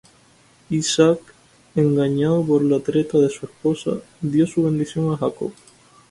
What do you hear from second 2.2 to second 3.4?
por la treta de